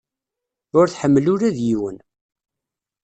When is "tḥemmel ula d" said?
0.89-1.57